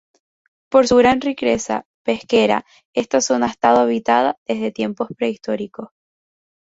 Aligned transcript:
Por 0.71 0.87
su 0.87 0.95
gran 0.95 1.21
riqueza 1.21 1.85
pesquera 2.03 2.65
esta 2.95 3.21
zona 3.21 3.45
ha 3.45 3.49
estado 3.51 3.81
habitada 3.81 4.35
desde 4.47 4.71
tiempos 4.71 5.09
prehistóricos. 5.15 5.89